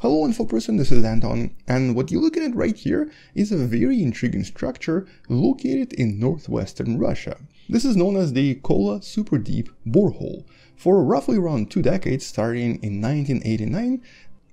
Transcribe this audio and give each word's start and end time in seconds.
Hello 0.00 0.24
InfoPerson, 0.24 0.78
this 0.78 0.92
is 0.92 1.02
Anton, 1.02 1.50
and 1.66 1.96
what 1.96 2.12
you're 2.12 2.22
looking 2.22 2.44
at 2.44 2.54
right 2.54 2.76
here 2.76 3.10
is 3.34 3.50
a 3.50 3.56
very 3.56 4.00
intriguing 4.00 4.44
structure 4.44 5.08
located 5.28 5.92
in 5.92 6.20
northwestern 6.20 7.00
Russia. 7.00 7.36
This 7.68 7.84
is 7.84 7.96
known 7.96 8.14
as 8.14 8.32
the 8.32 8.54
Kola 8.62 9.02
Super 9.02 9.38
Deep 9.38 9.70
Borehole. 9.84 10.44
For 10.76 11.02
roughly 11.02 11.36
around 11.36 11.72
two 11.72 11.82
decades, 11.82 12.24
starting 12.24 12.80
in 12.80 13.02
1989, 13.02 14.00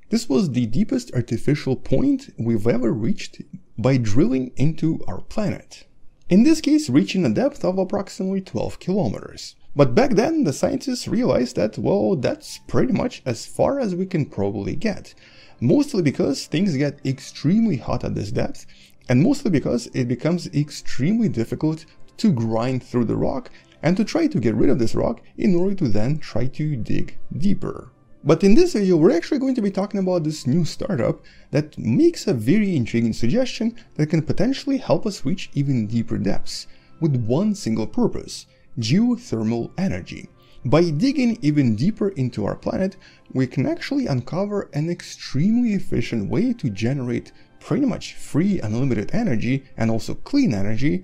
this 0.09 0.27
was 0.27 0.49
the 0.49 0.65
deepest 0.65 1.13
artificial 1.13 1.75
point 1.75 2.33
we've 2.39 2.65
ever 2.65 2.91
reached 2.91 3.43
by 3.77 3.97
drilling 3.97 4.51
into 4.55 4.99
our 5.07 5.21
planet. 5.21 5.85
In 6.27 6.41
this 6.41 6.59
case, 6.59 6.89
reaching 6.89 7.23
a 7.23 7.29
depth 7.29 7.63
of 7.63 7.77
approximately 7.77 8.41
12 8.41 8.79
kilometers. 8.79 9.55
But 9.75 9.93
back 9.93 10.11
then, 10.11 10.43
the 10.43 10.53
scientists 10.53 11.07
realized 11.07 11.55
that, 11.57 11.77
well, 11.77 12.15
that's 12.15 12.57
pretty 12.65 12.93
much 12.93 13.21
as 13.27 13.45
far 13.45 13.79
as 13.79 13.93
we 13.93 14.07
can 14.07 14.25
probably 14.25 14.75
get 14.75 15.13
mostly 15.59 16.01
because 16.01 16.45
things 16.45 16.75
get 16.77 16.99
extremely 17.05 17.77
hot 17.77 18.03
at 18.03 18.15
this 18.15 18.31
depth, 18.31 18.65
and 19.09 19.21
mostly 19.21 19.51
because 19.51 19.87
it 19.93 20.07
becomes 20.07 20.47
extremely 20.47 21.29
difficult 21.29 21.85
to 22.17 22.31
grind 22.31 22.83
through 22.83 23.05
the 23.05 23.15
rock 23.15 23.49
and 23.83 23.95
to 23.97 24.03
try 24.03 24.27
to 24.27 24.39
get 24.39 24.55
rid 24.55 24.69
of 24.69 24.79
this 24.79 24.95
rock 24.95 25.21
in 25.37 25.55
order 25.55 25.75
to 25.75 25.87
then 25.87 26.17
try 26.17 26.47
to 26.47 26.75
dig 26.75 27.17
deeper. 27.37 27.91
But 28.23 28.43
in 28.43 28.55
this 28.55 28.73
video, 28.73 28.97
we're 28.97 29.15
actually 29.15 29.37
going 29.37 29.53
to 29.53 29.61
be 29.61 29.69
talking 29.69 29.99
about 29.99 30.23
this 30.23 30.47
new 30.47 30.65
startup 30.65 31.23
that 31.51 31.77
makes 31.77 32.25
a 32.25 32.33
very 32.33 32.75
intriguing 32.75 33.13
suggestion 33.13 33.75
that 33.95 34.07
can 34.07 34.23
potentially 34.23 34.77
help 34.77 35.05
us 35.05 35.25
reach 35.25 35.51
even 35.53 35.85
deeper 35.85 36.17
depths 36.17 36.65
with 36.99 37.15
one 37.15 37.53
single 37.53 37.85
purpose, 37.85 38.47
geothermal 38.79 39.69
energy. 39.77 40.29
By 40.65 40.89
digging 40.89 41.37
even 41.43 41.75
deeper 41.75 42.09
into 42.09 42.43
our 42.43 42.55
planet, 42.55 42.97
we 43.31 43.45
can 43.45 43.67
actually 43.67 44.07
uncover 44.07 44.67
an 44.73 44.89
extremely 44.89 45.75
efficient 45.75 46.27
way 46.27 46.53
to 46.53 46.71
generate 46.71 47.31
pretty 47.59 47.85
much 47.85 48.15
free 48.15 48.59
unlimited 48.61 49.13
energy 49.13 49.65
and 49.77 49.91
also 49.91 50.15
clean 50.15 50.55
energy 50.55 51.03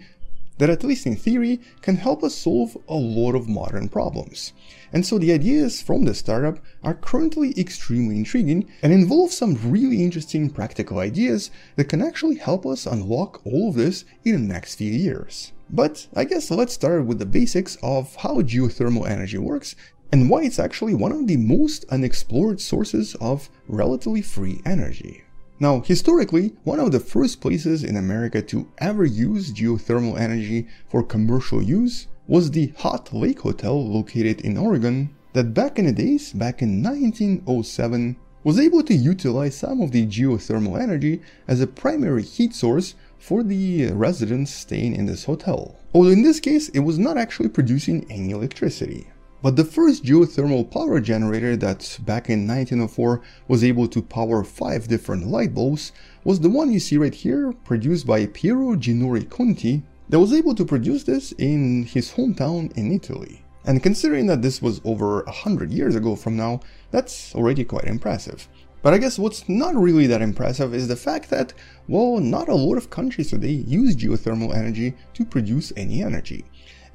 that 0.58 0.71
at 0.71 0.83
least 0.83 1.05
in 1.05 1.16
theory 1.16 1.59
can 1.83 1.97
help 1.97 2.23
us 2.23 2.33
solve 2.33 2.75
a 2.89 2.95
lot 2.95 3.36
of 3.36 3.47
modern 3.47 3.88
problems. 3.88 4.52
And 4.91 5.05
so 5.05 5.19
the 5.19 5.31
ideas 5.31 5.80
from 5.80 6.05
this 6.05 6.17
startup 6.17 6.58
are 6.83 6.95
currently 6.95 7.53
extremely 7.55 8.17
intriguing 8.17 8.67
and 8.81 8.91
involve 8.91 9.31
some 9.31 9.59
really 9.71 10.03
interesting 10.03 10.49
practical 10.49 10.97
ideas 10.97 11.52
that 11.75 11.86
can 11.86 12.02
actually 12.02 12.38
help 12.38 12.66
us 12.66 12.88
unlock 12.88 13.45
all 13.45 13.69
of 13.69 13.75
this 13.75 14.05
in 14.25 14.33
the 14.47 14.53
next 14.53 14.75
few 14.75 14.91
years. 14.91 15.52
But 15.73 16.08
I 16.14 16.25
guess 16.25 16.52
let's 16.52 16.73
start 16.73 17.05
with 17.05 17.19
the 17.19 17.25
basics 17.25 17.77
of 17.81 18.14
how 18.17 18.41
geothermal 18.41 19.09
energy 19.09 19.38
works 19.38 19.75
and 20.11 20.30
why 20.30 20.44
it's 20.44 20.59
actually 20.59 20.94
one 20.94 21.14
of 21.14 21.27
the 21.27 21.38
most 21.38 21.86
unexplored 21.89 22.59
sources 22.59 23.16
of 23.22 23.50
relatively 23.69 24.22
free 24.22 24.61
energy. 24.66 25.23
Now, 25.61 25.80
historically, 25.80 26.53
one 26.66 26.81
of 26.81 26.92
the 26.92 26.99
first 26.99 27.39
places 27.39 27.86
in 27.86 27.95
America 27.95 28.42
to 28.42 28.67
ever 28.80 29.05
use 29.05 29.53
geothermal 29.53 30.19
energy 30.19 30.67
for 30.89 31.03
commercial 31.03 31.61
use 31.61 32.08
was 32.27 32.52
the 32.52 32.73
Hot 32.80 33.14
Lake 33.14 33.39
Hotel 33.39 33.81
located 33.81 34.42
in 34.42 34.58
Oregon 34.58 35.16
that 35.31 35.53
back 35.53 35.80
in 35.80 35.86
the 35.86 35.94
days, 35.94 36.33
back 36.33 36.61
in 36.61 36.83
1907, 36.83 38.17
was 38.44 38.59
able 38.59 38.83
to 38.83 38.94
utilize 38.94 39.55
some 39.55 39.81
of 39.81 39.92
the 39.92 40.05
geothermal 40.05 40.81
energy 40.81 41.22
as 41.47 41.61
a 41.61 41.67
primary 41.67 42.23
heat 42.23 42.53
source 42.53 42.95
for 43.22 43.44
the 43.44 43.91
residents 43.91 44.52
staying 44.52 44.95
in 44.95 45.05
this 45.05 45.23
hotel. 45.23 45.77
Although 45.94 46.09
in 46.09 46.23
this 46.23 46.39
case 46.39 46.69
it 46.69 46.80
was 46.80 46.97
not 46.97 47.17
actually 47.17 47.50
producing 47.50 48.05
any 48.09 48.31
electricity. 48.31 49.08
But 49.44 49.55
the 49.55 49.64
first 49.64 50.03
geothermal 50.03 50.69
power 50.69 51.00
generator 51.00 51.55
that 51.58 51.97
back 52.02 52.30
in 52.30 52.47
1904 52.47 53.22
was 53.47 53.64
able 53.64 53.88
to 53.88 54.02
power 54.02 54.44
5 54.44 54.88
different 54.88 55.27
light 55.27 55.53
bulbs 55.53 55.92
was 56.23 56.39
the 56.39 56.49
one 56.49 56.72
you 56.72 56.80
see 56.80 56.97
right 56.97 57.14
here, 57.14 57.52
produced 57.64 58.05
by 58.05 58.25
Piero 58.25 58.75
Ginori 58.75 59.30
Conti, 59.30 59.83
that 60.09 60.19
was 60.19 60.33
able 60.33 60.53
to 60.55 60.66
produce 60.66 61.03
this 61.03 61.31
in 61.33 61.83
his 61.83 62.11
hometown 62.11 62.76
in 62.77 62.92
Italy. 62.92 63.43
And 63.65 63.82
considering 63.82 64.26
that 64.27 64.42
this 64.42 64.61
was 64.61 64.82
over 64.83 65.23
100 65.23 65.71
years 65.71 65.95
ago 65.95 66.15
from 66.15 66.36
now, 66.36 66.59
that's 66.89 67.33
already 67.36 67.64
quite 67.64 67.86
impressive. 67.86 68.48
But 68.81 68.93
I 68.93 68.97
guess 68.97 69.19
what's 69.19 69.47
not 69.47 69.75
really 69.75 70.08
that 70.08 70.21
impressive 70.21 70.73
is 70.73 70.87
the 70.87 70.95
fact 70.95 71.30
that, 71.30 71.53
well, 71.87 72.19
not 72.19 72.49
a 72.49 72.55
lot 72.55 72.77
of 72.77 72.89
countries 72.89 73.30
today 73.30 73.52
use 73.52 73.95
geothermal 73.95 74.55
energy 74.55 74.95
to 75.14 75.23
produce 75.23 75.71
any 75.77 76.02
energy. 76.02 76.45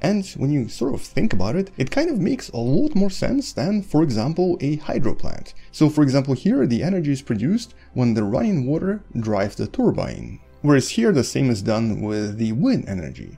And 0.01 0.27
when 0.37 0.51
you 0.51 0.67
sort 0.67 0.93
of 0.93 1.01
think 1.01 1.33
about 1.33 1.55
it, 1.55 1.71
it 1.77 1.89
kind 1.89 2.09
of 2.09 2.19
makes 2.19 2.49
a 2.49 2.57
lot 2.57 2.93
more 2.93 3.09
sense 3.09 3.53
than, 3.53 3.81
for 3.81 4.03
example, 4.03 4.57
a 4.61 4.75
hydro 4.75 5.15
plant. 5.15 5.53
So 5.71 5.89
for 5.89 6.03
example 6.03 6.33
here, 6.33 6.67
the 6.67 6.83
energy 6.83 7.13
is 7.13 7.21
produced 7.21 7.73
when 7.93 8.13
the 8.13 8.23
running 8.23 8.67
water 8.67 9.01
drives 9.19 9.55
the 9.55 9.67
turbine. 9.67 10.39
Whereas 10.61 10.89
here 10.89 11.11
the 11.11 11.23
same 11.23 11.49
is 11.49 11.61
done 11.61 12.01
with 12.01 12.37
the 12.37 12.51
wind 12.51 12.87
energy. 12.87 13.37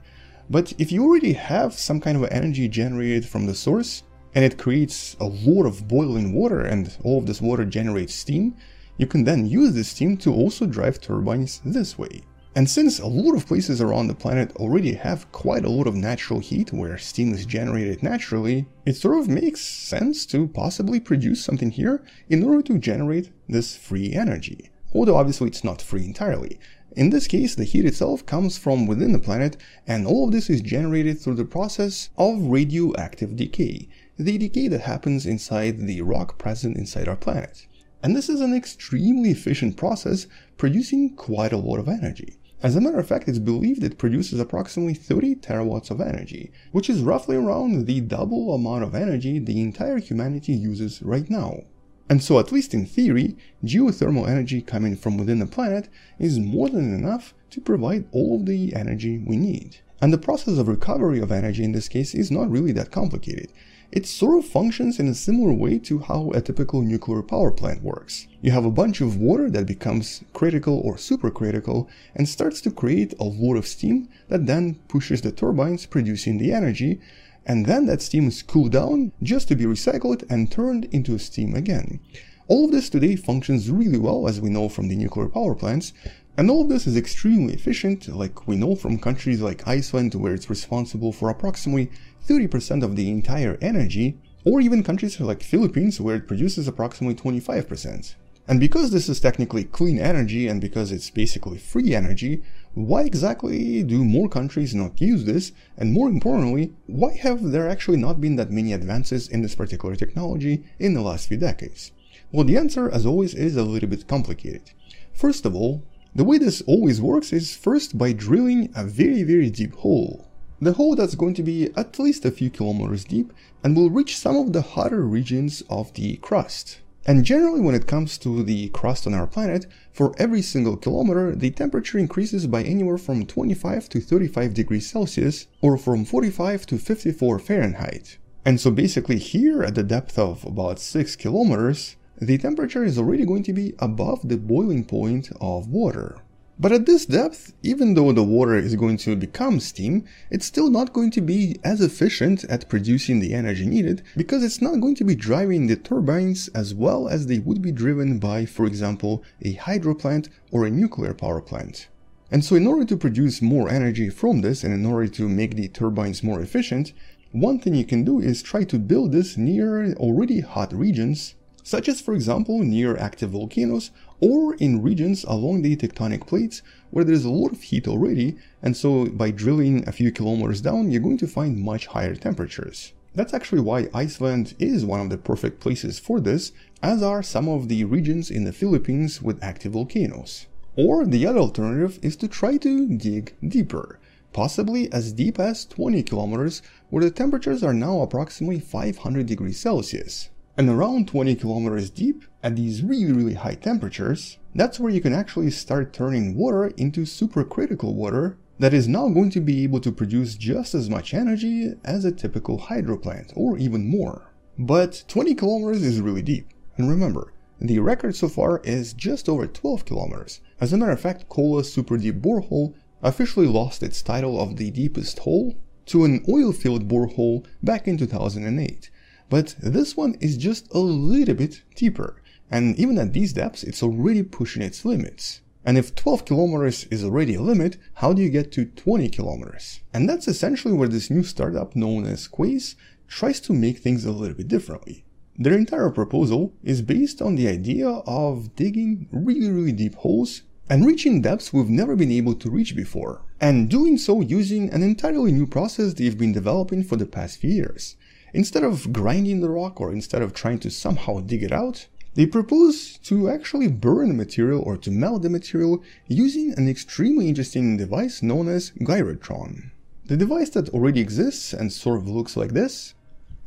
But 0.50 0.72
if 0.78 0.90
you 0.90 1.04
already 1.04 1.34
have 1.34 1.74
some 1.74 2.00
kind 2.00 2.16
of 2.16 2.28
energy 2.30 2.66
generated 2.68 3.24
from 3.26 3.46
the 3.46 3.54
source, 3.54 4.02
and 4.34 4.44
it 4.44 4.58
creates 4.58 5.16
a 5.18 5.24
lot 5.24 5.66
of 5.66 5.88
boiling 5.88 6.32
water 6.32 6.60
and 6.60 6.96
all 7.02 7.18
of 7.18 7.26
this 7.26 7.40
water 7.40 7.64
generates 7.64 8.14
steam, 8.14 8.56
you 8.96 9.06
can 9.06 9.24
then 9.24 9.46
use 9.46 9.74
this 9.74 9.88
steam 9.88 10.16
to 10.18 10.32
also 10.32 10.66
drive 10.66 11.00
turbines 11.00 11.60
this 11.64 11.98
way. 11.98 12.22
And 12.54 12.68
since 12.68 12.98
a 12.98 13.06
lot 13.06 13.36
of 13.36 13.46
places 13.46 13.80
around 13.80 14.08
the 14.08 14.14
planet 14.14 14.54
already 14.56 14.94
have 14.94 15.30
quite 15.30 15.64
a 15.64 15.70
lot 15.70 15.86
of 15.86 15.94
natural 15.94 16.40
heat 16.40 16.72
where 16.72 16.98
steam 16.98 17.32
is 17.32 17.46
generated 17.46 18.02
naturally, 18.02 18.66
it 18.84 18.96
sort 18.96 19.20
of 19.20 19.28
makes 19.28 19.60
sense 19.60 20.26
to 20.26 20.48
possibly 20.48 20.98
produce 20.98 21.44
something 21.44 21.70
here 21.70 22.02
in 22.28 22.42
order 22.42 22.60
to 22.62 22.78
generate 22.78 23.30
this 23.48 23.76
free 23.76 24.12
energy. 24.12 24.70
Although 24.92 25.16
obviously 25.16 25.46
it's 25.46 25.62
not 25.62 25.80
free 25.80 26.04
entirely. 26.04 26.58
In 26.96 27.10
this 27.10 27.28
case, 27.28 27.54
the 27.54 27.62
heat 27.62 27.84
itself 27.84 28.26
comes 28.26 28.58
from 28.58 28.84
within 28.84 29.12
the 29.12 29.20
planet 29.20 29.56
and 29.86 30.04
all 30.04 30.24
of 30.24 30.32
this 30.32 30.50
is 30.50 30.60
generated 30.60 31.20
through 31.20 31.36
the 31.36 31.44
process 31.44 32.10
of 32.18 32.42
radioactive 32.42 33.36
decay, 33.36 33.88
the 34.24 34.36
decay 34.36 34.68
that 34.68 34.82
happens 34.82 35.24
inside 35.24 35.78
the 35.78 36.02
rock 36.02 36.36
present 36.36 36.76
inside 36.76 37.08
our 37.08 37.16
planet. 37.16 37.66
And 38.02 38.14
this 38.14 38.28
is 38.28 38.42
an 38.42 38.54
extremely 38.54 39.30
efficient 39.30 39.78
process 39.78 40.26
producing 40.58 41.16
quite 41.16 41.54
a 41.54 41.56
lot 41.56 41.78
of 41.78 41.88
energy. 41.88 42.36
As 42.62 42.76
a 42.76 42.82
matter 42.82 42.98
of 42.98 43.06
fact, 43.06 43.28
it's 43.28 43.38
believed 43.38 43.82
it 43.82 43.96
produces 43.96 44.38
approximately 44.38 44.92
30 44.92 45.36
terawatts 45.36 45.90
of 45.90 46.02
energy, 46.02 46.52
which 46.72 46.90
is 46.90 47.00
roughly 47.00 47.36
around 47.36 47.86
the 47.86 48.02
double 48.02 48.54
amount 48.54 48.84
of 48.84 48.94
energy 48.94 49.38
the 49.38 49.62
entire 49.62 49.98
humanity 49.98 50.52
uses 50.52 51.00
right 51.02 51.30
now. 51.30 51.62
And 52.10 52.22
so, 52.22 52.38
at 52.38 52.52
least 52.52 52.74
in 52.74 52.84
theory, 52.84 53.38
geothermal 53.64 54.28
energy 54.28 54.60
coming 54.60 54.96
from 54.96 55.16
within 55.16 55.38
the 55.38 55.46
planet 55.46 55.88
is 56.18 56.38
more 56.38 56.68
than 56.68 56.92
enough 56.92 57.32
to 57.50 57.60
provide 57.62 58.04
all 58.12 58.36
of 58.36 58.44
the 58.44 58.74
energy 58.74 59.16
we 59.16 59.38
need. 59.38 59.78
And 60.02 60.12
the 60.12 60.18
process 60.18 60.58
of 60.58 60.68
recovery 60.68 61.20
of 61.20 61.30
energy 61.32 61.62
in 61.62 61.72
this 61.72 61.88
case 61.88 62.14
is 62.14 62.30
not 62.30 62.50
really 62.50 62.72
that 62.72 62.90
complicated. 62.90 63.52
It 63.92 64.06
sort 64.06 64.38
of 64.38 64.48
functions 64.48 65.00
in 65.00 65.08
a 65.08 65.14
similar 65.14 65.52
way 65.52 65.78
to 65.80 65.98
how 65.98 66.30
a 66.30 66.40
typical 66.40 66.80
nuclear 66.80 67.22
power 67.22 67.50
plant 67.50 67.82
works. 67.82 68.28
You 68.40 68.52
have 68.52 68.64
a 68.64 68.70
bunch 68.70 69.00
of 69.00 69.16
water 69.16 69.50
that 69.50 69.66
becomes 69.66 70.22
critical 70.32 70.78
or 70.78 70.94
supercritical 70.94 71.88
and 72.14 72.28
starts 72.28 72.60
to 72.62 72.70
create 72.70 73.14
a 73.18 73.24
lot 73.24 73.56
of 73.56 73.66
steam 73.66 74.08
that 74.28 74.46
then 74.46 74.76
pushes 74.86 75.22
the 75.22 75.32
turbines 75.32 75.86
producing 75.86 76.38
the 76.38 76.52
energy 76.52 77.00
and 77.46 77.66
then 77.66 77.86
that 77.86 78.02
steam 78.02 78.28
is 78.28 78.42
cooled 78.42 78.72
down 78.72 79.12
just 79.22 79.48
to 79.48 79.56
be 79.56 79.64
recycled 79.64 80.24
and 80.30 80.50
turned 80.52 80.84
into 80.92 81.18
steam 81.18 81.54
again. 81.54 81.98
All 82.46 82.66
of 82.66 82.72
this 82.72 82.90
today 82.90 83.16
functions 83.16 83.70
really 83.70 83.98
well 83.98 84.28
as 84.28 84.40
we 84.40 84.50
know 84.50 84.68
from 84.68 84.88
the 84.88 84.96
nuclear 84.96 85.28
power 85.28 85.54
plants, 85.54 85.92
and 86.36 86.50
all 86.50 86.62
of 86.62 86.68
this 86.68 86.86
is 86.86 86.96
extremely 86.96 87.54
efficient, 87.54 88.08
like 88.08 88.46
we 88.46 88.56
know 88.56 88.74
from 88.74 88.98
countries 88.98 89.40
like 89.40 89.66
Iceland 89.66 90.14
where 90.14 90.34
it's 90.34 90.50
responsible 90.50 91.12
for 91.12 91.28
approximately 91.28 91.90
30% 92.30 92.84
of 92.84 92.94
the 92.94 93.10
entire 93.10 93.58
energy, 93.60 94.16
or 94.44 94.60
even 94.60 94.84
countries 94.84 95.18
like 95.18 95.42
Philippines 95.42 96.00
where 96.00 96.14
it 96.14 96.28
produces 96.28 96.68
approximately 96.68 97.16
25%. 97.16 98.14
And 98.46 98.60
because 98.60 98.92
this 98.92 99.08
is 99.08 99.18
technically 99.18 99.64
clean 99.64 99.98
energy 99.98 100.46
and 100.46 100.60
because 100.60 100.92
it's 100.92 101.10
basically 101.10 101.58
free 101.58 101.92
energy, 101.92 102.42
why 102.74 103.02
exactly 103.02 103.82
do 103.82 104.04
more 104.04 104.28
countries 104.28 104.76
not 104.76 105.00
use 105.00 105.24
this? 105.24 105.50
And 105.76 105.92
more 105.92 106.08
importantly, 106.08 106.72
why 106.86 107.14
have 107.14 107.50
there 107.50 107.68
actually 107.68 107.96
not 107.96 108.20
been 108.20 108.36
that 108.36 108.52
many 108.52 108.72
advances 108.72 109.28
in 109.28 109.42
this 109.42 109.56
particular 109.56 109.96
technology 109.96 110.62
in 110.78 110.94
the 110.94 111.02
last 111.02 111.26
few 111.26 111.36
decades? 111.36 111.90
Well, 112.30 112.44
the 112.44 112.56
answer, 112.56 112.88
as 112.88 113.04
always, 113.04 113.34
is 113.34 113.56
a 113.56 113.64
little 113.64 113.88
bit 113.88 114.06
complicated. 114.06 114.70
First 115.12 115.44
of 115.44 115.56
all, 115.56 115.82
the 116.14 116.24
way 116.24 116.38
this 116.38 116.62
always 116.62 117.00
works 117.00 117.32
is 117.32 117.56
first 117.56 117.98
by 117.98 118.12
drilling 118.12 118.72
a 118.76 118.84
very 118.84 119.24
very 119.24 119.50
deep 119.50 119.74
hole. 119.74 120.29
The 120.62 120.74
hole 120.74 120.94
that's 120.94 121.14
going 121.14 121.32
to 121.34 121.42
be 121.42 121.70
at 121.74 121.98
least 121.98 122.26
a 122.26 122.30
few 122.30 122.50
kilometers 122.50 123.04
deep 123.04 123.32
and 123.64 123.74
will 123.74 123.88
reach 123.88 124.18
some 124.18 124.36
of 124.36 124.52
the 124.52 124.60
hotter 124.60 125.00
regions 125.06 125.62
of 125.70 125.94
the 125.94 126.16
crust. 126.16 126.80
And 127.06 127.24
generally 127.24 127.62
when 127.62 127.74
it 127.74 127.86
comes 127.86 128.18
to 128.18 128.42
the 128.42 128.68
crust 128.68 129.06
on 129.06 129.14
our 129.14 129.26
planet, 129.26 129.66
for 129.90 130.14
every 130.18 130.42
single 130.42 130.76
kilometer 130.76 131.34
the 131.34 131.50
temperature 131.50 131.96
increases 131.96 132.46
by 132.46 132.62
anywhere 132.62 132.98
from 132.98 133.24
25 133.24 133.88
to 133.88 134.00
35 134.00 134.52
degrees 134.52 134.90
Celsius 134.90 135.46
or 135.62 135.78
from 135.78 136.04
45 136.04 136.66
to 136.66 136.76
54 136.76 137.38
Fahrenheit. 137.38 138.18
And 138.44 138.60
so 138.60 138.70
basically 138.70 139.18
here 139.18 139.62
at 139.62 139.74
the 139.74 139.82
depth 139.82 140.18
of 140.18 140.44
about 140.44 140.78
6 140.78 141.16
kilometers, 141.16 141.96
the 142.20 142.36
temperature 142.36 142.84
is 142.84 142.98
already 142.98 143.24
going 143.24 143.44
to 143.44 143.54
be 143.54 143.74
above 143.78 144.28
the 144.28 144.36
boiling 144.36 144.84
point 144.84 145.30
of 145.40 145.68
water. 145.68 146.18
But 146.60 146.72
at 146.72 146.84
this 146.84 147.06
depth, 147.06 147.54
even 147.62 147.94
though 147.94 148.12
the 148.12 148.22
water 148.22 148.54
is 148.54 148.76
going 148.76 148.98
to 148.98 149.16
become 149.16 149.60
steam, 149.60 150.04
it's 150.30 150.44
still 150.44 150.68
not 150.68 150.92
going 150.92 151.10
to 151.12 151.22
be 151.22 151.58
as 151.64 151.80
efficient 151.80 152.44
at 152.44 152.68
producing 152.68 153.18
the 153.18 153.32
energy 153.32 153.64
needed 153.64 154.02
because 154.14 154.44
it's 154.44 154.60
not 154.60 154.78
going 154.78 154.94
to 154.96 155.04
be 155.04 155.14
driving 155.14 155.68
the 155.68 155.76
turbines 155.76 156.48
as 156.48 156.74
well 156.74 157.08
as 157.08 157.26
they 157.26 157.38
would 157.38 157.62
be 157.62 157.72
driven 157.72 158.18
by, 158.18 158.44
for 158.44 158.66
example, 158.66 159.24
a 159.40 159.54
hydro 159.54 159.94
plant 159.94 160.28
or 160.50 160.66
a 160.66 160.70
nuclear 160.70 161.14
power 161.14 161.40
plant. 161.40 161.88
And 162.30 162.44
so 162.44 162.56
in 162.56 162.66
order 162.66 162.84
to 162.84 162.96
produce 162.98 163.40
more 163.40 163.70
energy 163.70 164.10
from 164.10 164.42
this 164.42 164.62
and 164.62 164.74
in 164.74 164.84
order 164.84 165.08
to 165.08 165.30
make 165.30 165.56
the 165.56 165.68
turbines 165.68 166.22
more 166.22 166.42
efficient, 166.42 166.92
one 167.32 167.58
thing 167.58 167.74
you 167.74 167.86
can 167.86 168.04
do 168.04 168.20
is 168.20 168.42
try 168.42 168.64
to 168.64 168.78
build 168.78 169.12
this 169.12 169.38
near 169.38 169.94
already 169.94 170.40
hot 170.40 170.74
regions 170.74 171.36
such 171.62 171.88
as 171.88 172.00
for 172.00 172.14
example 172.14 172.60
near 172.60 172.96
active 172.96 173.30
volcanoes 173.30 173.90
or 174.20 174.54
in 174.56 174.82
regions 174.82 175.24
along 175.24 175.62
the 175.62 175.76
tectonic 175.76 176.26
plates 176.26 176.62
where 176.90 177.04
there's 177.04 177.24
a 177.24 177.30
lot 177.30 177.52
of 177.52 177.62
heat 177.62 177.86
already 177.88 178.36
and 178.62 178.76
so 178.76 179.06
by 179.06 179.30
drilling 179.30 179.86
a 179.88 179.92
few 179.92 180.10
kilometers 180.12 180.60
down 180.60 180.90
you're 180.90 181.00
going 181.00 181.18
to 181.18 181.26
find 181.26 181.58
much 181.58 181.86
higher 181.86 182.14
temperatures. 182.14 182.92
That's 183.12 183.34
actually 183.34 183.62
why 183.62 183.88
Iceland 183.92 184.54
is 184.60 184.84
one 184.84 185.00
of 185.00 185.10
the 185.10 185.18
perfect 185.18 185.58
places 185.58 185.98
for 185.98 186.20
this, 186.20 186.52
as 186.80 187.02
are 187.02 187.24
some 187.24 187.48
of 187.48 187.66
the 187.68 187.82
regions 187.84 188.30
in 188.30 188.44
the 188.44 188.52
Philippines 188.52 189.20
with 189.20 189.42
active 189.42 189.72
volcanoes. 189.72 190.46
Or 190.76 191.04
the 191.04 191.26
other 191.26 191.40
alternative 191.40 191.98
is 192.02 192.14
to 192.16 192.28
try 192.28 192.56
to 192.58 192.86
dig 192.86 193.34
deeper, 193.46 193.98
possibly 194.32 194.90
as 194.92 195.12
deep 195.12 195.40
as 195.40 195.66
20 195.66 196.04
kilometers, 196.04 196.62
where 196.88 197.02
the 197.02 197.10
temperatures 197.10 197.64
are 197.64 197.74
now 197.74 198.00
approximately 198.00 198.60
500 198.60 199.26
degrees 199.26 199.58
Celsius. 199.58 200.29
And 200.56 200.68
around 200.68 201.08
20 201.08 201.36
kilometers 201.36 201.90
deep, 201.90 202.24
at 202.42 202.56
these 202.56 202.82
really 202.82 203.12
really 203.12 203.34
high 203.34 203.54
temperatures, 203.54 204.38
that's 204.54 204.80
where 204.80 204.92
you 204.92 205.00
can 205.00 205.12
actually 205.12 205.50
start 205.50 205.92
turning 205.92 206.36
water 206.36 206.66
into 206.76 207.02
supercritical 207.02 207.94
water 207.94 208.36
that 208.58 208.74
is 208.74 208.88
now 208.88 209.08
going 209.08 209.30
to 209.30 209.40
be 209.40 209.62
able 209.62 209.80
to 209.80 209.90
produce 209.90 210.34
just 210.34 210.74
as 210.74 210.90
much 210.90 211.14
energy 211.14 211.72
as 211.84 212.04
a 212.04 212.12
typical 212.12 212.58
hydro 212.58 212.98
plant, 212.98 213.32
or 213.34 213.56
even 213.56 213.88
more. 213.88 214.32
But 214.58 215.04
20 215.08 215.34
kilometers 215.34 215.82
is 215.82 216.00
really 216.00 216.20
deep. 216.20 216.48
And 216.76 216.90
remember, 216.90 217.32
the 217.58 217.78
record 217.78 218.16
so 218.16 218.28
far 218.28 218.60
is 218.64 218.92
just 218.92 219.28
over 219.28 219.46
12 219.46 219.86
kilometers. 219.86 220.40
As 220.60 220.72
a 220.72 220.76
matter 220.76 220.92
of 220.92 221.00
fact, 221.00 221.28
Kola 221.28 221.64
Super 221.64 221.96
Deep 221.96 222.16
Borehole 222.16 222.74
officially 223.02 223.46
lost 223.46 223.82
its 223.82 224.02
title 224.02 224.38
of 224.38 224.56
the 224.56 224.70
deepest 224.70 225.20
hole 225.20 225.56
to 225.86 226.04
an 226.04 226.22
oil-filled 226.28 226.86
borehole 226.86 227.46
back 227.62 227.88
in 227.88 227.96
2008 227.96 228.90
but 229.30 229.54
this 229.58 229.96
one 229.96 230.16
is 230.20 230.36
just 230.36 230.70
a 230.74 230.78
little 230.78 231.34
bit 231.34 231.62
deeper, 231.74 232.20
and 232.50 232.78
even 232.78 232.98
at 232.98 233.14
these 233.14 233.32
depths 233.32 233.62
it's 233.62 233.82
already 233.82 234.22
pushing 234.22 234.60
its 234.60 234.84
limits. 234.84 235.40
And 235.64 235.78
if 235.78 235.94
12 235.94 236.24
kilometers 236.24 236.84
is 236.90 237.04
already 237.04 237.36
a 237.36 237.40
limit, 237.40 237.78
how 237.94 238.12
do 238.12 238.22
you 238.22 238.28
get 238.28 238.52
to 238.52 238.64
20 238.66 239.08
kilometers? 239.08 239.80
And 239.94 240.08
that's 240.08 240.28
essentially 240.28 240.74
where 240.74 240.88
this 240.88 241.10
new 241.10 241.22
startup 241.22 241.76
known 241.76 242.04
as 242.04 242.26
Quaise 242.26 242.76
tries 243.08 243.40
to 243.40 243.52
make 243.52 243.78
things 243.78 244.04
a 244.04 244.12
little 244.12 244.36
bit 244.36 244.48
differently. 244.48 245.04
Their 245.38 245.56
entire 245.56 245.90
proposal 245.90 246.52
is 246.62 246.82
based 246.82 247.22
on 247.22 247.36
the 247.36 247.48
idea 247.48 247.88
of 247.88 248.54
digging 248.56 249.08
really 249.10 249.50
really 249.50 249.72
deep 249.72 249.94
holes 249.94 250.42
and 250.68 250.86
reaching 250.86 251.20
depths 251.20 251.52
we've 251.52 251.68
never 251.68 251.96
been 251.96 252.12
able 252.12 252.34
to 252.34 252.48
reach 252.48 252.76
before, 252.76 253.22
and 253.40 253.68
doing 253.68 253.98
so 253.98 254.20
using 254.20 254.70
an 254.70 254.84
entirely 254.84 255.32
new 255.32 255.46
process 255.46 255.94
they've 255.94 256.16
been 256.16 256.32
developing 256.32 256.84
for 256.84 256.94
the 256.94 257.06
past 257.06 257.40
few 257.40 257.50
years. 257.50 257.96
Instead 258.32 258.62
of 258.62 258.92
grinding 258.92 259.40
the 259.40 259.50
rock 259.50 259.80
or 259.80 259.92
instead 259.92 260.22
of 260.22 260.32
trying 260.32 260.58
to 260.60 260.70
somehow 260.70 261.20
dig 261.20 261.42
it 261.42 261.52
out, 261.52 261.86
they 262.14 262.26
propose 262.26 262.98
to 262.98 263.30
actually 263.30 263.68
burn 263.68 264.08
the 264.08 264.14
material 264.14 264.62
or 264.62 264.76
to 264.76 264.90
melt 264.90 265.22
the 265.22 265.30
material 265.30 265.82
using 266.08 266.52
an 266.56 266.68
extremely 266.68 267.28
interesting 267.28 267.76
device 267.76 268.22
known 268.22 268.48
as 268.48 268.72
Gyrotron. 268.80 269.70
The 270.06 270.16
device 270.16 270.50
that 270.50 270.70
already 270.70 271.00
exists 271.00 271.52
and 271.52 271.72
sort 271.72 272.00
of 272.00 272.08
looks 272.08 272.36
like 272.36 272.52
this, 272.52 272.94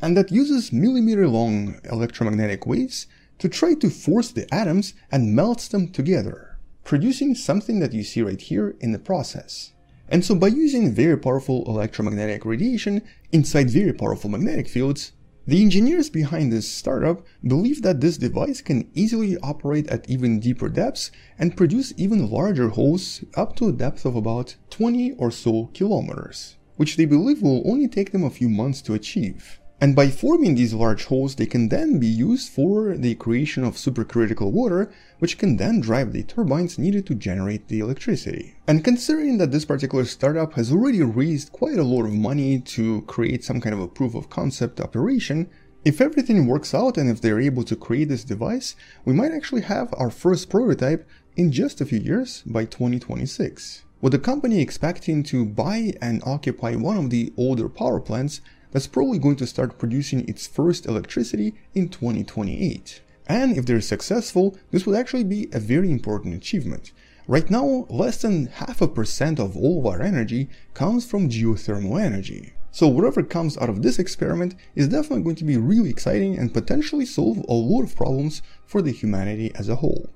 and 0.01 0.15
that 0.15 0.31
uses 0.31 0.71
millimeter 0.71 1.27
long 1.27 1.79
electromagnetic 1.83 2.65
waves 2.65 3.07
to 3.39 3.49
try 3.49 3.73
to 3.75 3.89
force 3.89 4.31
the 4.31 4.53
atoms 4.53 4.93
and 5.11 5.35
melts 5.35 5.67
them 5.67 5.89
together, 5.89 6.57
producing 6.85 7.35
something 7.35 7.79
that 7.79 7.93
you 7.93 8.03
see 8.03 8.21
right 8.21 8.39
here 8.39 8.75
in 8.79 8.93
the 8.93 8.99
process. 8.99 9.73
And 10.09 10.23
so 10.23 10.35
by 10.35 10.47
using 10.47 10.93
very 10.93 11.17
powerful 11.17 11.63
electromagnetic 11.65 12.45
radiation 12.45 13.01
inside 13.31 13.69
very 13.69 13.93
powerful 13.93 14.29
magnetic 14.29 14.67
fields, 14.67 15.13
the 15.45 15.61
engineers 15.61 16.09
behind 16.09 16.51
this 16.53 16.71
startup 16.71 17.25
believe 17.45 17.81
that 17.81 17.99
this 17.99 18.17
device 18.17 18.61
can 18.61 18.89
easily 18.93 19.37
operate 19.39 19.87
at 19.89 20.09
even 20.09 20.39
deeper 20.39 20.69
depths 20.69 21.11
and 21.37 21.57
produce 21.57 21.93
even 21.97 22.29
larger 22.29 22.69
holes 22.69 23.23
up 23.35 23.55
to 23.57 23.67
a 23.67 23.73
depth 23.73 24.05
of 24.05 24.15
about 24.15 24.55
20 24.69 25.11
or 25.13 25.31
so 25.31 25.69
kilometers, 25.73 26.55
which 26.77 26.95
they 26.95 27.05
believe 27.05 27.41
will 27.41 27.61
only 27.69 27.89
take 27.89 28.11
them 28.11 28.23
a 28.23 28.29
few 28.29 28.47
months 28.47 28.81
to 28.83 28.93
achieve. 28.93 29.59
And 29.83 29.97
by 29.97 30.07
forming 30.07 30.55
these 30.55 30.73
large 30.73 31.03
holes, 31.03 31.35
they 31.35 31.45
can 31.45 31.67
then 31.67 31.99
be 31.99 32.07
used 32.07 32.49
for 32.49 32.95
the 32.95 33.15
creation 33.15 33.65
of 33.65 33.75
supercritical 33.75 34.49
water, 34.49 34.89
which 35.19 35.37
can 35.37 35.57
then 35.57 35.81
drive 35.81 36.13
the 36.13 36.23
turbines 36.23 36.79
needed 36.79 37.05
to 37.07 37.15
generate 37.15 37.67
the 37.67 37.81
electricity. 37.81 38.55
And 38.65 38.85
considering 38.85 39.39
that 39.39 39.51
this 39.51 39.65
particular 39.65 40.05
startup 40.05 40.53
has 40.53 40.71
already 40.71 41.03
raised 41.03 41.51
quite 41.51 41.77
a 41.77 41.83
lot 41.83 42.05
of 42.05 42.13
money 42.13 42.61
to 42.61 43.01
create 43.01 43.43
some 43.43 43.59
kind 43.59 43.75
of 43.75 43.81
a 43.81 43.89
proof 43.89 44.15
of 44.15 44.29
concept 44.29 44.79
operation, 44.79 45.49
if 45.83 45.99
everything 45.99 46.47
works 46.47 46.73
out 46.73 46.97
and 46.97 47.09
if 47.09 47.19
they're 47.19 47.41
able 47.41 47.65
to 47.65 47.75
create 47.75 48.07
this 48.07 48.23
device, 48.23 48.77
we 49.03 49.11
might 49.11 49.33
actually 49.33 49.63
have 49.63 49.93
our 49.97 50.09
first 50.09 50.49
prototype 50.49 51.05
in 51.35 51.51
just 51.51 51.81
a 51.81 51.85
few 51.85 51.99
years 51.99 52.41
by 52.45 52.63
2026 52.63 53.83
with 54.03 54.11
the 54.11 54.19
company 54.19 54.59
expecting 54.59 55.23
to 55.23 55.45
buy 55.45 55.93
and 56.01 56.21
occupy 56.25 56.75
one 56.75 56.97
of 56.97 57.09
the 57.09 57.31
older 57.37 57.69
power 57.69 58.01
plants 58.01 58.41
that's 58.73 58.87
probably 58.87 59.19
going 59.19 59.35
to 59.35 59.45
start 59.45 59.77
producing 59.77 60.27
its 60.27 60.47
first 60.47 60.87
electricity 60.87 61.53
in 61.75 61.89
2028. 61.89 63.01
And 63.27 63.55
if 63.55 63.67
they're 63.67 63.81
successful, 63.81 64.57
this 64.71 64.85
would 64.85 64.97
actually 64.97 65.23
be 65.23 65.47
a 65.53 65.59
very 65.59 65.91
important 65.91 66.33
achievement. 66.33 66.91
Right 67.27 67.49
now, 67.49 67.85
less 67.89 68.21
than 68.21 68.47
half 68.47 68.81
a 68.81 68.87
percent 68.87 69.39
of 69.39 69.55
all 69.55 69.79
of 69.79 69.85
our 69.85 70.01
energy 70.01 70.49
comes 70.73 71.05
from 71.05 71.29
geothermal 71.29 72.01
energy. 72.01 72.53
So 72.71 72.87
whatever 72.87 73.21
comes 73.21 73.57
out 73.59 73.69
of 73.69 73.83
this 73.83 73.99
experiment 73.99 74.55
is 74.73 74.87
definitely 74.87 75.23
going 75.23 75.35
to 75.35 75.45
be 75.45 75.55
really 75.55 75.91
exciting 75.91 76.37
and 76.37 76.51
potentially 76.51 77.05
solve 77.05 77.37
a 77.47 77.53
lot 77.53 77.83
of 77.83 77.95
problems 77.95 78.41
for 78.65 78.81
the 78.81 78.91
humanity 78.91 79.51
as 79.53 79.69
a 79.69 79.75
whole. 79.75 80.09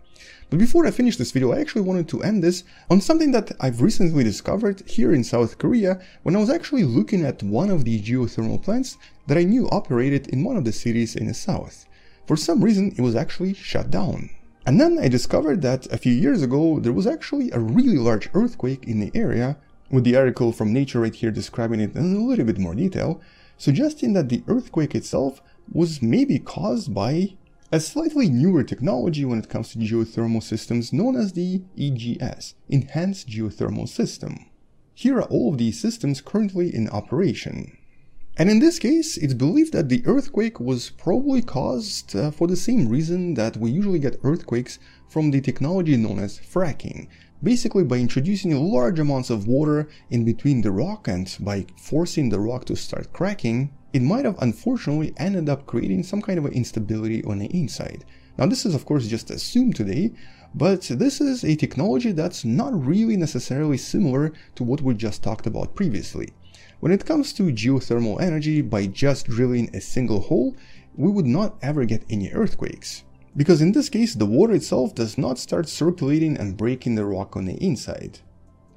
But 0.49 0.59
before 0.59 0.85
I 0.85 0.91
finish 0.91 1.17
this 1.17 1.31
video, 1.31 1.51
I 1.51 1.59
actually 1.59 1.81
wanted 1.81 2.07
to 2.09 2.23
end 2.23 2.43
this 2.43 2.63
on 2.89 3.01
something 3.01 3.31
that 3.31 3.51
I've 3.59 3.81
recently 3.81 4.23
discovered 4.23 4.87
here 4.87 5.13
in 5.13 5.23
South 5.23 5.57
Korea 5.57 5.99
when 6.23 6.35
I 6.35 6.39
was 6.39 6.49
actually 6.49 6.83
looking 6.83 7.25
at 7.25 7.43
one 7.43 7.69
of 7.69 7.85
the 7.85 8.01
geothermal 8.01 8.61
plants 8.61 8.97
that 9.27 9.37
I 9.37 9.43
knew 9.43 9.69
operated 9.69 10.27
in 10.27 10.43
one 10.43 10.57
of 10.57 10.65
the 10.65 10.71
cities 10.71 11.15
in 11.15 11.27
the 11.27 11.33
south. 11.33 11.85
For 12.25 12.35
some 12.35 12.63
reason, 12.63 12.93
it 12.97 13.01
was 13.01 13.15
actually 13.15 13.53
shut 13.53 13.89
down. 13.89 14.29
And 14.65 14.81
then 14.81 14.99
I 14.99 15.07
discovered 15.07 15.61
that 15.61 15.85
a 15.93 15.97
few 15.97 16.11
years 16.11 16.41
ago, 16.41 16.79
there 16.81 16.91
was 16.91 17.07
actually 17.07 17.51
a 17.51 17.59
really 17.59 17.97
large 17.97 18.29
earthquake 18.33 18.85
in 18.85 18.99
the 18.99 19.11
area, 19.15 19.57
with 19.89 20.03
the 20.03 20.17
article 20.17 20.51
from 20.51 20.73
Nature 20.73 20.99
right 20.99 21.15
here 21.15 21.31
describing 21.31 21.79
it 21.79 21.95
in 21.95 22.15
a 22.15 22.19
little 22.19 22.43
bit 22.43 22.59
more 22.59 22.75
detail, 22.75 23.21
suggesting 23.57 24.11
that 24.11 24.27
the 24.27 24.43
earthquake 24.47 24.93
itself 24.93 25.41
was 25.71 26.01
maybe 26.01 26.37
caused 26.37 26.93
by 26.93 27.36
a 27.69 27.81
slightly 27.81 28.29
newer 28.29 28.63
technology 28.63 29.25
when 29.25 29.39
it 29.39 29.49
comes 29.49 29.73
to 29.73 29.79
geothermal 29.79 30.41
systems 30.41 30.93
known 30.93 31.17
as 31.17 31.33
the 31.33 31.61
EGS, 31.77 32.55
Enhanced 32.69 33.27
Geothermal 33.27 33.89
System. 33.89 34.45
Here 34.93 35.17
are 35.17 35.23
all 35.23 35.51
of 35.51 35.57
these 35.57 35.79
systems 35.79 36.21
currently 36.21 36.73
in 36.73 36.89
operation. 36.89 37.77
And 38.37 38.49
in 38.49 38.59
this 38.59 38.79
case, 38.79 39.17
it's 39.17 39.33
believed 39.33 39.73
that 39.73 39.89
the 39.89 40.01
earthquake 40.05 40.61
was 40.61 40.91
probably 40.91 41.41
caused 41.41 42.15
uh, 42.15 42.31
for 42.31 42.47
the 42.47 42.55
same 42.55 42.87
reason 42.87 43.33
that 43.33 43.57
we 43.57 43.69
usually 43.69 43.99
get 43.99 44.19
earthquakes 44.23 44.79
from 45.09 45.31
the 45.31 45.41
technology 45.41 45.97
known 45.97 46.19
as 46.19 46.39
fracking. 46.39 47.07
Basically 47.43 47.83
by 47.83 47.97
introducing 47.97 48.55
large 48.55 48.97
amounts 48.97 49.29
of 49.29 49.45
water 49.45 49.89
in 50.09 50.23
between 50.23 50.61
the 50.61 50.71
rock 50.71 51.07
and 51.07 51.35
by 51.41 51.65
forcing 51.77 52.29
the 52.29 52.39
rock 52.39 52.63
to 52.65 52.75
start 52.75 53.11
cracking, 53.11 53.71
it 53.93 54.01
might 54.01 54.25
have 54.25 54.37
unfortunately 54.39 55.13
ended 55.17 55.49
up 55.49 55.65
creating 55.65 56.03
some 56.03 56.21
kind 56.21 56.37
of 56.37 56.45
instability 56.47 57.23
on 57.23 57.39
the 57.39 57.47
inside. 57.47 58.05
Now 58.37 58.45
this 58.45 58.65
is 58.65 58.75
of 58.75 58.85
course 58.85 59.07
just 59.07 59.31
assumed 59.31 59.75
today, 59.75 60.11
but 60.53 60.81
this 60.81 61.21
is 61.21 61.43
a 61.43 61.55
technology 61.55 62.11
that's 62.11 62.45
not 62.45 62.85
really 62.85 63.17
necessarily 63.17 63.77
similar 63.77 64.33
to 64.55 64.63
what 64.63 64.81
we 64.81 64.93
just 64.93 65.23
talked 65.23 65.47
about 65.47 65.75
previously. 65.75 66.29
When 66.79 66.91
it 66.91 67.05
comes 67.05 67.33
to 67.33 67.43
geothermal 67.43 68.21
energy, 68.21 68.61
by 68.61 68.85
just 68.85 69.27
drilling 69.27 69.75
a 69.75 69.81
single 69.81 70.21
hole, 70.21 70.55
we 70.95 71.11
would 71.11 71.25
not 71.25 71.57
ever 71.61 71.85
get 71.85 72.05
any 72.09 72.31
earthquakes. 72.31 73.03
Because 73.35 73.61
in 73.61 73.71
this 73.71 73.89
case, 73.89 74.15
the 74.15 74.25
water 74.25 74.53
itself 74.53 74.95
does 74.95 75.17
not 75.17 75.39
start 75.39 75.67
circulating 75.69 76.37
and 76.37 76.57
breaking 76.57 76.95
the 76.95 77.05
rock 77.05 77.35
on 77.35 77.45
the 77.45 77.55
inside. 77.55 78.19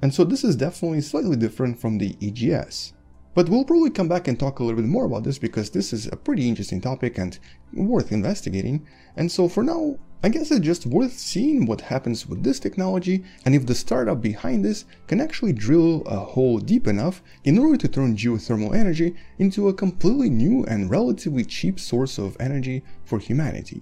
And 0.01 0.13
so 0.13 0.23
this 0.23 0.43
is 0.43 0.55
definitely 0.55 1.01
slightly 1.01 1.35
different 1.35 1.79
from 1.79 1.97
the 1.97 2.15
EGS. 2.21 2.93
But 3.33 3.47
we'll 3.47 3.63
probably 3.63 3.91
come 3.91 4.09
back 4.09 4.27
and 4.27 4.37
talk 4.37 4.59
a 4.59 4.63
little 4.63 4.81
bit 4.81 4.89
more 4.89 5.05
about 5.05 5.23
this 5.23 5.37
because 5.37 5.69
this 5.69 5.93
is 5.93 6.07
a 6.07 6.17
pretty 6.17 6.49
interesting 6.49 6.81
topic 6.81 7.17
and 7.17 7.39
worth 7.73 8.11
investigating. 8.11 8.85
And 9.15 9.31
so 9.31 9.47
for 9.47 9.63
now, 9.63 9.97
I 10.23 10.29
guess 10.29 10.51
it's 10.51 10.65
just 10.65 10.85
worth 10.85 11.13
seeing 11.13 11.65
what 11.65 11.81
happens 11.81 12.27
with 12.27 12.43
this 12.43 12.59
technology 12.59 13.23
and 13.43 13.55
if 13.55 13.65
the 13.65 13.73
startup 13.73 14.21
behind 14.21 14.63
this 14.63 14.85
can 15.07 15.19
actually 15.19 15.53
drill 15.53 16.03
a 16.05 16.17
hole 16.17 16.59
deep 16.59 16.87
enough 16.87 17.23
in 17.43 17.57
order 17.57 17.77
to 17.77 17.87
turn 17.87 18.15
geothermal 18.15 18.75
energy 18.75 19.15
into 19.39 19.67
a 19.67 19.73
completely 19.73 20.29
new 20.29 20.63
and 20.65 20.91
relatively 20.91 21.43
cheap 21.43 21.79
source 21.79 22.19
of 22.19 22.37
energy 22.39 22.83
for 23.03 23.17
humanity. 23.17 23.81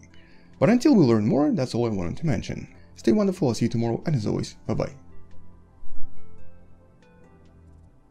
But 0.59 0.69
until 0.69 0.95
we 0.95 1.05
learn 1.05 1.27
more, 1.27 1.51
that's 1.51 1.75
all 1.75 1.87
I 1.87 1.89
wanted 1.89 2.17
to 2.17 2.25
mention. 2.25 2.73
Stay 2.95 3.11
wonderful, 3.11 3.49
I'll 3.49 3.53
see 3.53 3.65
you 3.65 3.69
tomorrow, 3.69 4.01
and 4.05 4.15
as 4.15 4.27
always, 4.27 4.55
bye 4.65 4.75
bye. 4.75 4.93